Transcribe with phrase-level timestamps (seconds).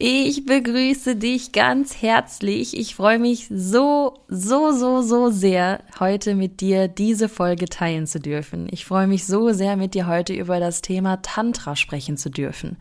[0.00, 2.78] Ich begrüße dich ganz herzlich.
[2.78, 8.20] Ich freue mich so, so, so, so sehr, heute mit dir diese Folge teilen zu
[8.20, 8.68] dürfen.
[8.70, 12.76] Ich freue mich so sehr, mit dir heute über das Thema Tantra sprechen zu dürfen.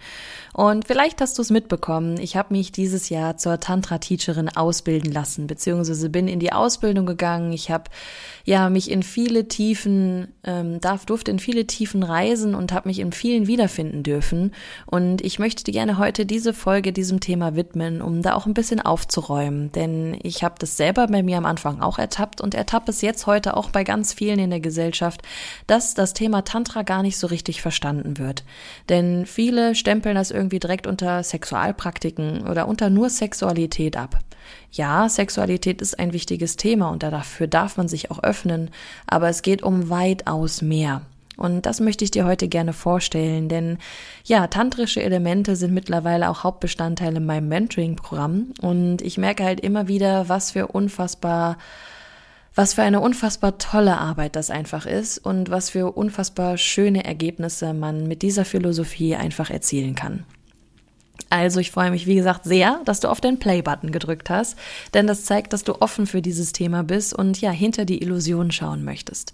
[0.54, 5.48] Und vielleicht hast du es mitbekommen, ich habe mich dieses Jahr zur Tantra-Teacherin ausbilden lassen,
[5.48, 7.52] beziehungsweise bin in die Ausbildung gegangen.
[7.52, 7.86] Ich habe
[8.46, 13.00] ja mich in viele Tiefen, ähm, darf, durfte in viele Tiefen reisen und habe mich
[13.00, 14.52] in vielen wiederfinden dürfen.
[14.86, 18.54] Und ich möchte dir gerne heute diese Folge diesem Thema widmen, um da auch ein
[18.54, 19.72] bisschen aufzuräumen.
[19.72, 23.28] Denn ich habe das selber bei mir am Anfang auch ertappt und ertappe es jetzt
[23.28, 25.22] heute auch bei ganz vielen in der Gesellschaft,
[25.68, 28.44] dass das Thema Tantra gar nicht so richtig verstanden wird.
[28.90, 34.20] Denn viele stempeln das irgendwie direkt unter Sexualpraktiken oder unter nur Sexualität ab.
[34.72, 38.70] Ja, Sexualität ist ein wichtiges Thema und dafür darf man sich auch öffnen,
[39.06, 41.04] aber es geht um weitaus mehr.
[41.38, 43.78] Und das möchte ich dir heute gerne vorstellen, denn
[44.26, 49.88] ja, tantrische Elemente sind mittlerweile auch Hauptbestandteil in meinem Mentoring-Programm und ich merke halt immer
[49.88, 51.58] wieder, was für unfassbar
[52.56, 57.72] was für eine unfassbar tolle Arbeit das einfach ist und was für unfassbar schöne Ergebnisse
[57.76, 60.26] man mit dieser Philosophie einfach erzielen kann.
[61.30, 64.58] Also ich freue mich, wie gesagt, sehr, dass du auf den Play-Button gedrückt hast,
[64.96, 68.52] denn das zeigt, dass du offen für dieses Thema bist und ja, hinter die Illusion
[68.52, 69.34] schauen möchtest.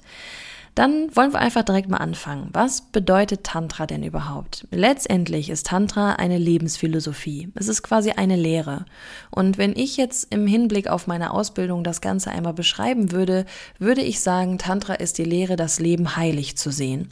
[0.76, 2.50] Dann wollen wir einfach direkt mal anfangen.
[2.52, 4.66] Was bedeutet Tantra denn überhaupt?
[4.72, 7.50] Letztendlich ist Tantra eine Lebensphilosophie.
[7.54, 8.86] Es ist quasi eine Lehre.
[9.30, 13.46] Und wenn ich jetzt im Hinblick auf meine Ausbildung das Ganze einmal beschreiben würde,
[13.78, 17.10] würde ich sagen, Tantra ist die Lehre, das Leben heilig zu sehen.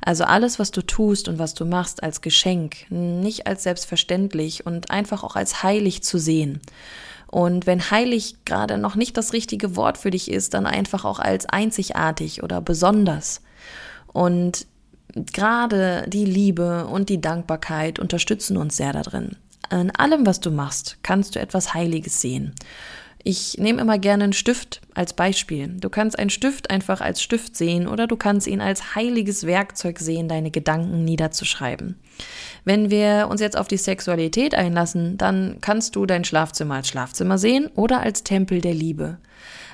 [0.00, 4.90] Also alles, was du tust und was du machst als Geschenk, nicht als selbstverständlich und
[4.90, 6.60] einfach auch als heilig zu sehen.
[7.32, 11.18] Und wenn heilig gerade noch nicht das richtige Wort für dich ist, dann einfach auch
[11.18, 13.40] als einzigartig oder besonders.
[14.12, 14.66] Und
[15.32, 19.36] gerade die Liebe und die Dankbarkeit unterstützen uns sehr darin.
[19.70, 22.54] In allem, was du machst, kannst du etwas Heiliges sehen.
[23.24, 25.68] Ich nehme immer gerne einen Stift als Beispiel.
[25.68, 30.00] Du kannst einen Stift einfach als Stift sehen oder du kannst ihn als heiliges Werkzeug
[30.00, 31.96] sehen, deine Gedanken niederzuschreiben.
[32.64, 37.38] Wenn wir uns jetzt auf die Sexualität einlassen, dann kannst du dein Schlafzimmer als Schlafzimmer
[37.38, 39.18] sehen oder als Tempel der Liebe.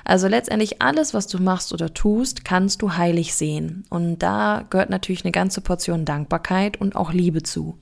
[0.09, 3.85] Also letztendlich alles, was du machst oder tust, kannst du heilig sehen.
[3.91, 7.77] Und da gehört natürlich eine ganze Portion Dankbarkeit und auch Liebe zu.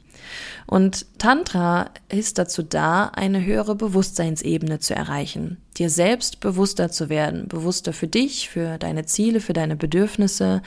[0.65, 7.47] Und Tantra ist dazu da, eine höhere Bewusstseinsebene zu erreichen, dir selbst bewusster zu werden,
[7.47, 10.61] bewusster für dich, für deine Ziele, für deine Bedürfnisse.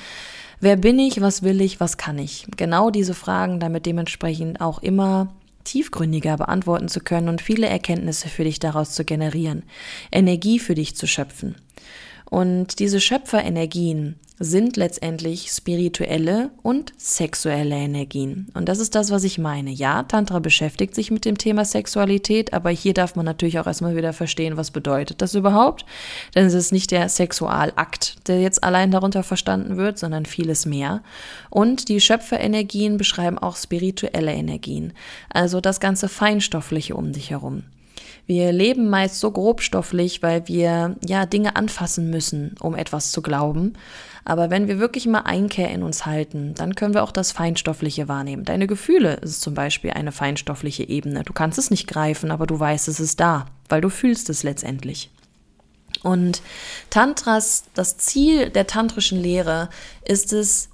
[0.60, 2.46] Wer bin ich, was will ich, was kann ich?
[2.56, 5.34] Genau diese Fragen damit dementsprechend auch immer
[5.64, 9.62] tiefgründiger beantworten zu können und viele Erkenntnisse für dich daraus zu generieren,
[10.12, 11.56] Energie für dich zu schöpfen.
[12.24, 18.48] Und diese Schöpferenergien sind letztendlich spirituelle und sexuelle Energien.
[18.54, 19.70] Und das ist das, was ich meine.
[19.70, 23.96] Ja, Tantra beschäftigt sich mit dem Thema Sexualität, aber hier darf man natürlich auch erstmal
[23.96, 25.84] wieder verstehen, was bedeutet das überhaupt.
[26.34, 31.02] Denn es ist nicht der Sexualakt, der jetzt allein darunter verstanden wird, sondern vieles mehr.
[31.50, 34.94] Und die Schöpferenergien beschreiben auch spirituelle Energien,
[35.28, 37.64] also das ganze Feinstoffliche um dich herum.
[38.26, 43.74] Wir leben meist so grobstofflich, weil wir ja Dinge anfassen müssen, um etwas zu glauben.
[44.24, 48.06] Aber wenn wir wirklich mal Einkehr in uns halten, dann können wir auch das Feinstoffliche
[48.06, 48.44] wahrnehmen.
[48.44, 51.24] Deine Gefühle ist zum Beispiel eine feinstoffliche Ebene.
[51.24, 54.42] Du kannst es nicht greifen, aber du weißt, es ist da, weil du fühlst es
[54.42, 55.10] letztendlich.
[56.02, 56.42] Und
[56.90, 59.68] Tantras, das Ziel der tantrischen Lehre
[60.06, 60.68] ist es,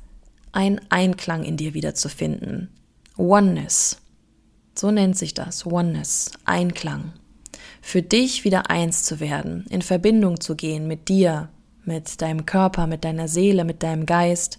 [0.53, 2.71] einen Einklang in dir wiederzufinden.
[3.19, 3.99] Oneness.
[4.75, 5.67] So nennt sich das.
[5.67, 6.31] Oneness.
[6.45, 7.13] Einklang
[7.87, 11.51] für dich wieder eins zu werden, in Verbindung zu gehen mit dir,
[11.87, 14.59] mit deinem Körper, mit deiner Seele, mit deinem Geist,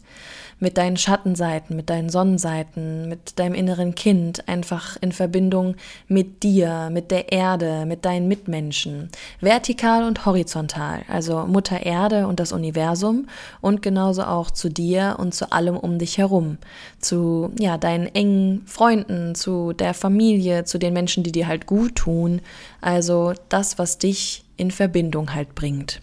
[0.59, 5.75] mit deinen Schattenseiten, mit deinen Sonnenseiten, mit deinem inneren Kind, einfach in Verbindung
[6.07, 9.09] mit dir, mit der Erde, mit deinen Mitmenschen,
[9.39, 13.27] vertikal und horizontal, also Mutter Erde und das Universum
[13.61, 16.57] und genauso auch zu dir und zu allem um dich herum,
[16.99, 21.95] zu ja, deinen engen Freunden, zu der Familie, zu den Menschen, die dir halt gut
[21.95, 22.41] tun,
[22.81, 26.01] also das, was dich in Verbindung halt bringt.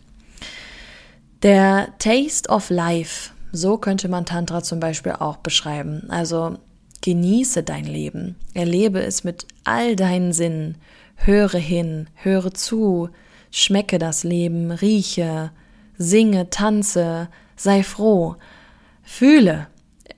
[1.44, 6.06] Der Taste of Life so könnte man Tantra zum Beispiel auch beschreiben.
[6.08, 6.56] Also
[7.02, 10.78] genieße dein Leben, erlebe es mit all deinen Sinnen,
[11.16, 13.10] höre hin, höre zu,
[13.50, 15.52] schmecke das Leben, rieche,
[15.96, 18.36] singe, tanze, sei froh,
[19.02, 19.68] fühle,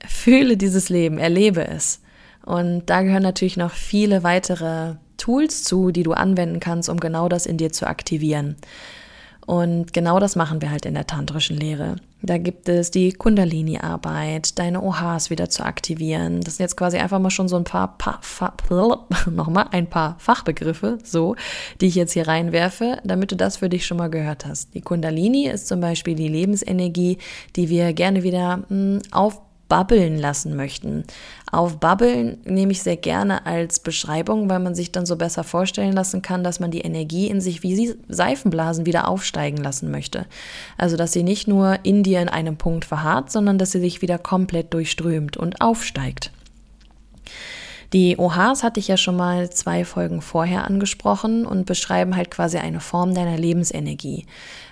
[0.07, 2.01] fühle dieses Leben, erlebe es.
[2.45, 7.29] Und da gehören natürlich noch viele weitere Tools zu, die du anwenden kannst, um genau
[7.29, 8.57] das in dir zu aktivieren.
[9.47, 11.97] Und genau das machen wir halt in der tantrischen Lehre.
[12.21, 16.41] Da gibt es die Kundalini-Arbeit, deine OHs wieder zu aktivieren.
[16.41, 18.21] Das sind jetzt quasi einfach mal schon so ein paar, pa
[19.31, 21.37] nochmal ein paar Fachbegriffe, so,
[21.81, 24.75] die ich jetzt hier reinwerfe, damit du das für dich schon mal gehört hast.
[24.75, 27.19] Die Kundalini ist zum Beispiel die Lebensenergie,
[27.55, 31.05] die wir gerne wieder mh, hm, auf babbeln lassen möchten.
[31.51, 35.93] Auf babbeln nehme ich sehr gerne als Beschreibung, weil man sich dann so besser vorstellen
[35.93, 40.27] lassen kann, dass man die Energie in sich wie Seifenblasen wieder aufsteigen lassen möchte.
[40.79, 44.03] Also, dass sie nicht nur in dir in einem Punkt verharrt, sondern dass sie sich
[44.03, 46.31] wieder komplett durchströmt und aufsteigt.
[47.93, 52.59] Die OHs hatte ich ja schon mal zwei Folgen vorher angesprochen und beschreiben halt quasi
[52.59, 54.27] eine Form deiner Lebensenergie.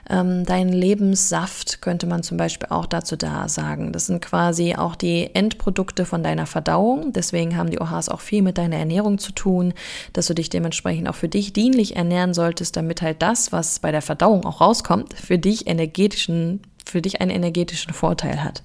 [0.09, 3.93] Ähm, dein Lebenssaft könnte man zum Beispiel auch dazu da sagen.
[3.93, 7.13] Das sind quasi auch die Endprodukte von deiner Verdauung.
[7.13, 9.73] Deswegen haben die OHs auch viel mit deiner Ernährung zu tun,
[10.13, 13.93] dass du dich dementsprechend auch für dich dienlich ernähren solltest, damit halt das, was bei
[13.93, 18.63] der Verdauung auch rauskommt, für dich energetischen, für dich einen energetischen Vorteil hat.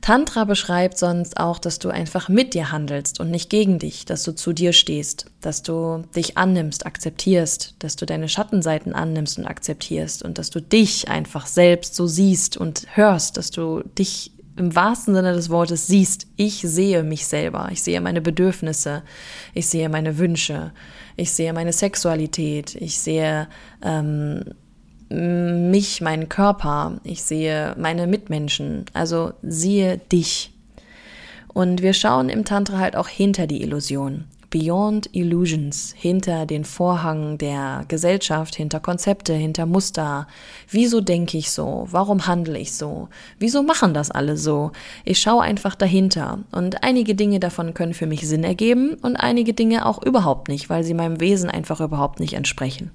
[0.00, 4.22] Tantra beschreibt sonst auch, dass du einfach mit dir handelst und nicht gegen dich, dass
[4.22, 9.46] du zu dir stehst, dass du dich annimmst, akzeptierst, dass du deine Schattenseiten annimmst und
[9.46, 14.74] akzeptierst und dass du dich einfach selbst so siehst und hörst, dass du dich im
[14.74, 16.26] wahrsten Sinne des Wortes siehst.
[16.36, 19.02] Ich sehe mich selber, ich sehe meine Bedürfnisse,
[19.54, 20.72] ich sehe meine Wünsche,
[21.16, 23.48] ich sehe meine Sexualität, ich sehe
[23.82, 24.44] ähm,
[25.10, 30.52] mich, meinen Körper, ich sehe meine Mitmenschen, also siehe dich.
[31.52, 34.24] Und wir schauen im Tantra halt auch hinter die Illusion.
[34.50, 40.26] Beyond Illusions, hinter den Vorhang der Gesellschaft, hinter Konzepte, hinter Muster.
[40.68, 41.86] Wieso denke ich so?
[41.90, 43.08] Warum handle ich so?
[43.38, 44.72] Wieso machen das alle so?
[45.04, 46.40] Ich schaue einfach dahinter.
[46.50, 50.68] Und einige Dinge davon können für mich Sinn ergeben und einige Dinge auch überhaupt nicht,
[50.68, 52.90] weil sie meinem Wesen einfach überhaupt nicht entsprechen.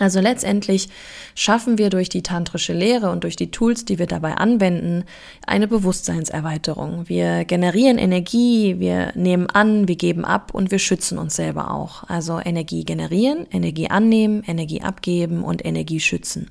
[0.00, 0.88] Also letztendlich
[1.36, 5.04] schaffen wir durch die tantrische Lehre und durch die Tools, die wir dabei anwenden,
[5.46, 7.08] eine Bewusstseinserweiterung.
[7.08, 12.04] Wir generieren Energie, wir nehmen an, wir geben ab und wir schützen uns selber auch.
[12.08, 16.48] Also Energie generieren, Energie annehmen, Energie abgeben und Energie schützen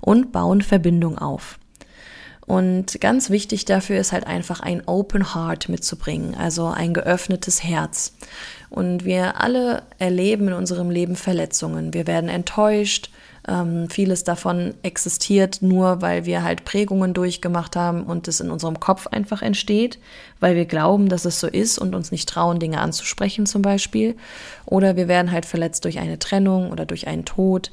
[0.00, 1.58] und bauen Verbindung auf.
[2.46, 8.14] Und ganz wichtig dafür ist halt einfach ein Open Heart mitzubringen, also ein geöffnetes Herz.
[8.68, 11.94] Und wir alle erleben in unserem Leben Verletzungen.
[11.94, 13.10] Wir werden enttäuscht.
[13.46, 18.80] Ähm, vieles davon existiert nur, weil wir halt Prägungen durchgemacht haben und es in unserem
[18.80, 19.98] Kopf einfach entsteht,
[20.40, 24.16] weil wir glauben, dass es so ist und uns nicht trauen, Dinge anzusprechen zum Beispiel.
[24.64, 27.70] Oder wir werden halt verletzt durch eine Trennung oder durch einen Tod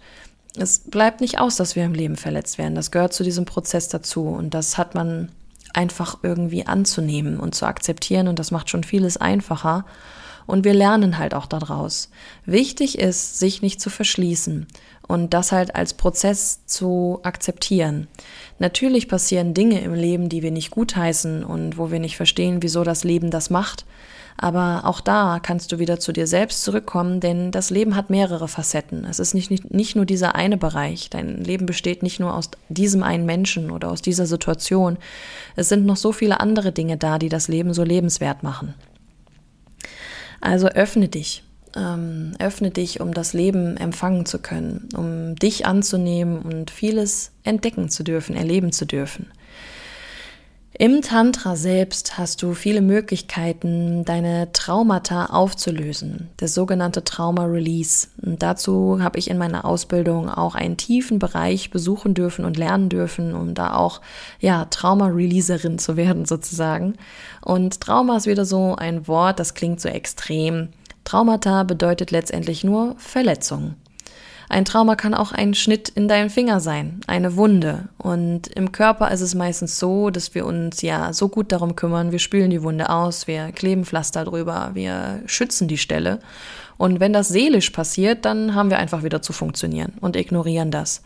[0.58, 2.76] es bleibt nicht aus, dass wir im Leben verletzt werden.
[2.76, 4.28] Das gehört zu diesem Prozess dazu.
[4.28, 5.32] Und das hat man
[5.74, 8.28] einfach irgendwie anzunehmen und zu akzeptieren.
[8.28, 9.86] Und das macht schon vieles einfacher.
[10.48, 12.10] Und wir lernen halt auch daraus.
[12.46, 14.68] Wichtig ist, sich nicht zu verschließen
[15.08, 18.08] und das halt als Prozess zu akzeptieren.
[18.60, 22.84] Natürlich passieren Dinge im Leben, die wir nicht gutheißen und wo wir nicht verstehen, wieso
[22.84, 23.86] das Leben das macht.
[24.38, 28.48] Aber auch da kannst du wieder zu dir selbst zurückkommen, denn das Leben hat mehrere
[28.48, 29.06] Facetten.
[29.06, 31.10] Es ist nicht, nicht, nicht nur dieser eine Bereich.
[31.10, 34.98] Dein Leben besteht nicht nur aus diesem einen Menschen oder aus dieser Situation.
[35.56, 38.74] Es sind noch so viele andere Dinge da, die das Leben so lebenswert machen.
[40.40, 41.44] Also öffne dich.
[41.74, 47.88] Ähm, öffne dich, um das Leben empfangen zu können, um dich anzunehmen und vieles entdecken
[47.88, 49.28] zu dürfen, erleben zu dürfen.
[50.78, 58.08] Im Tantra selbst hast du viele Möglichkeiten, deine Traumata aufzulösen, das sogenannte Trauma Release.
[58.22, 62.88] Und dazu habe ich in meiner Ausbildung auch einen tiefen Bereich besuchen dürfen und lernen
[62.88, 64.00] dürfen, um da auch
[64.40, 66.96] ja Trauma Releaserin zu werden sozusagen.
[67.42, 70.70] Und Trauma ist wieder so ein Wort, das klingt so extrem.
[71.04, 73.76] Traumata bedeutet letztendlich nur Verletzung.
[74.52, 77.88] Ein Trauma kann auch ein Schnitt in deinem Finger sein, eine Wunde.
[77.98, 82.12] Und im Körper ist es meistens so, dass wir uns ja so gut darum kümmern,
[82.12, 86.20] wir spülen die Wunde aus, wir kleben Pflaster drüber, wir schützen die Stelle.
[86.76, 91.02] Und wenn das seelisch passiert, dann haben wir einfach wieder zu funktionieren und ignorieren das.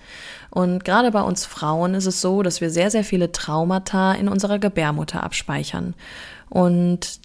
[0.49, 4.27] Und gerade bei uns Frauen ist es so, dass wir sehr, sehr viele Traumata in
[4.27, 5.93] unserer Gebärmutter abspeichern.
[6.49, 7.19] Und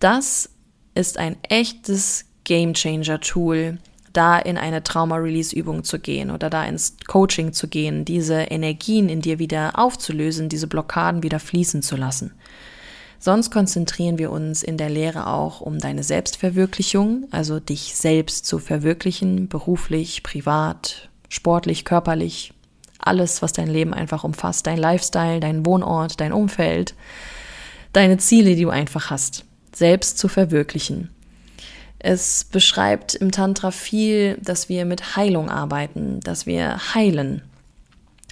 [0.00, 0.50] das
[0.96, 3.78] ist ein echtes Game Changer Tool,
[4.12, 9.20] da in eine Trauma-Release-Übung zu gehen oder da ins Coaching zu gehen, diese Energien in
[9.20, 12.32] dir wieder aufzulösen, diese Blockaden wieder fließen zu lassen.
[13.18, 18.58] Sonst konzentrieren wir uns in der Lehre auch um deine Selbstverwirklichung, also dich selbst zu
[18.58, 22.52] verwirklichen, beruflich, privat, sportlich, körperlich,
[22.98, 26.94] alles, was dein Leben einfach umfasst, dein Lifestyle, dein Wohnort, dein Umfeld,
[27.92, 31.10] deine Ziele, die du einfach hast, selbst zu verwirklichen.
[32.04, 37.42] Es beschreibt im Tantra viel, dass wir mit Heilung arbeiten, dass wir heilen.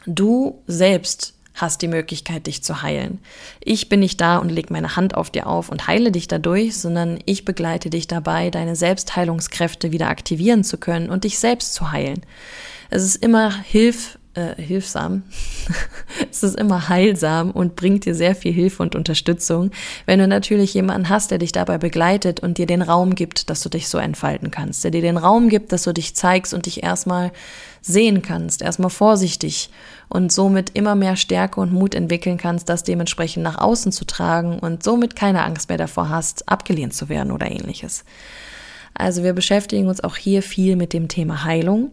[0.07, 3.21] Du selbst hast die Möglichkeit, dich zu heilen.
[3.61, 6.77] Ich bin nicht da und leg meine Hand auf dir auf und heile dich dadurch,
[6.79, 11.93] sondern ich begleite dich dabei, deine Selbstheilungskräfte wieder aktivieren zu können und dich selbst zu
[11.93, 12.23] heilen.
[12.89, 15.25] Es ist immer hilf, äh, hilfsam.
[16.31, 19.71] es ist immer heilsam und bringt dir sehr viel Hilfe und Unterstützung,
[20.07, 23.61] wenn du natürlich jemanden hast, der dich dabei begleitet und dir den Raum gibt, dass
[23.63, 26.67] du dich so entfalten kannst, der dir den Raum gibt, dass du dich zeigst und
[26.67, 27.33] dich erstmal
[27.83, 29.71] sehen kannst, erstmal vorsichtig
[30.09, 34.59] und somit immer mehr Stärke und Mut entwickeln kannst, das dementsprechend nach außen zu tragen
[34.59, 38.05] und somit keine Angst mehr davor hast, abgelehnt zu werden oder ähnliches.
[38.95, 41.91] Also wir beschäftigen uns auch hier viel mit dem Thema Heilung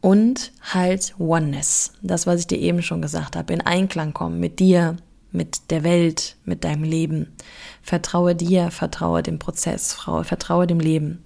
[0.00, 1.92] und halt Oneness.
[2.02, 4.96] Das, was ich dir eben schon gesagt habe, in Einklang kommen mit dir,
[5.32, 7.32] mit der Welt, mit deinem Leben.
[7.82, 11.22] Vertraue dir, vertraue dem Prozess, vertraue dem Leben.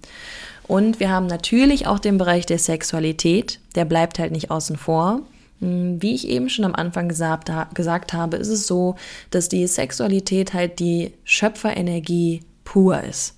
[0.67, 5.21] Und wir haben natürlich auch den Bereich der Sexualität, der bleibt halt nicht außen vor.
[5.59, 8.95] Hm, wie ich eben schon am Anfang gesagt, gesagt habe, ist es so,
[9.29, 13.35] dass die Sexualität halt die Schöpferenergie pur ist.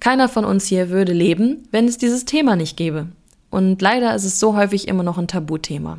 [0.00, 3.08] Keiner von uns hier würde leben, wenn es dieses Thema nicht gäbe.
[3.50, 5.98] Und leider ist es so häufig immer noch ein Tabuthema.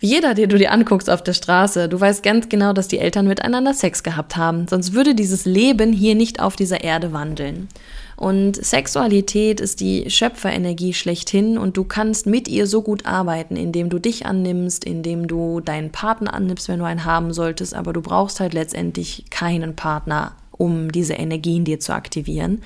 [0.00, 3.26] Jeder, den du dir anguckst auf der Straße, du weißt ganz genau, dass die Eltern
[3.26, 7.68] miteinander Sex gehabt haben, sonst würde dieses Leben hier nicht auf dieser Erde wandeln.
[8.16, 13.88] Und Sexualität ist die Schöpferenergie schlechthin und du kannst mit ihr so gut arbeiten, indem
[13.88, 18.02] du dich annimmst, indem du deinen Partner annimmst, wenn du einen haben solltest, aber du
[18.02, 22.62] brauchst halt letztendlich keinen Partner um diese Energien dir zu aktivieren.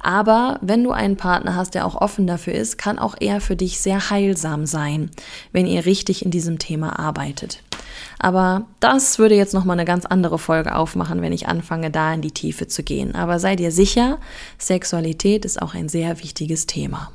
[0.00, 3.56] Aber wenn du einen Partner hast, der auch offen dafür ist, kann auch er für
[3.56, 5.10] dich sehr heilsam sein,
[5.52, 7.62] wenn ihr richtig in diesem Thema arbeitet.
[8.18, 12.22] Aber das würde jetzt nochmal eine ganz andere Folge aufmachen, wenn ich anfange, da in
[12.22, 13.14] die Tiefe zu gehen.
[13.14, 14.18] Aber sei dir sicher,
[14.58, 17.12] Sexualität ist auch ein sehr wichtiges Thema.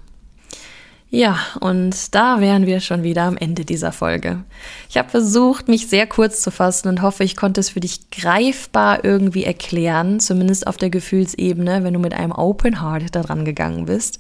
[1.16, 4.44] Ja, und da wären wir schon wieder am Ende dieser Folge.
[4.90, 8.10] Ich habe versucht, mich sehr kurz zu fassen und hoffe, ich konnte es für dich
[8.10, 13.86] greifbar irgendwie erklären, zumindest auf der Gefühlsebene, wenn du mit einem Open Heart daran gegangen
[13.86, 14.18] bist.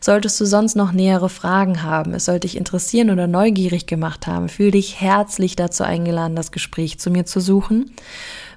[0.00, 4.48] Solltest du sonst noch nähere Fragen haben, es sollte dich interessieren oder neugierig gemacht haben,
[4.48, 7.90] fühle dich herzlich dazu eingeladen, das Gespräch zu mir zu suchen.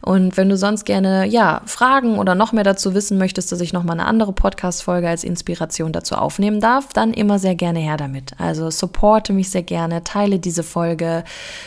[0.03, 3.71] Und wenn du sonst gerne, ja, Fragen oder noch mehr dazu wissen möchtest, dass ich
[3.71, 8.31] nochmal eine andere Podcast-Folge als Inspiration dazu aufnehmen darf, dann immer sehr gerne her damit.
[8.37, 11.23] Also supporte mich sehr gerne, teile diese Folge,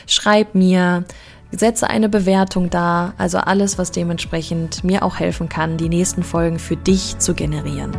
[0.07, 1.05] schreib mir,
[1.51, 6.59] setze eine Bewertung da, also alles, was dementsprechend mir auch helfen kann, die nächsten Folgen
[6.59, 7.93] für dich zu generieren.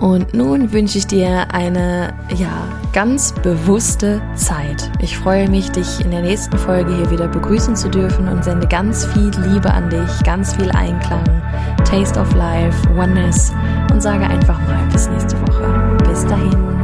[0.00, 4.90] Und nun wünsche ich dir eine, ja, ganz bewusste Zeit.
[5.00, 8.66] Ich freue mich, dich in der nächsten Folge hier wieder begrüßen zu dürfen und sende
[8.66, 11.24] ganz viel Liebe an dich, ganz viel Einklang,
[11.84, 13.52] Taste of Life, Oneness
[13.92, 15.98] und sage einfach mal bis nächste Woche.
[16.08, 16.77] Bis dahin.